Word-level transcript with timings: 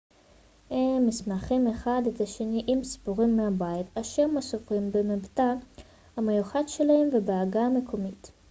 הם 0.69 1.07
משמחים 1.07 1.67
אחד 1.67 2.01
את 2.07 2.21
השני 2.21 2.63
עם 2.67 2.83
סיפורים 2.83 3.37
מהבית 3.37 3.85
אשר 3.97 4.27
מסופרים 4.27 4.91
במבטא 4.91 5.53
המיוחד 6.17 6.63
שלהם 6.67 7.09
ובעגה 7.13 7.59
המקומית 7.61 8.31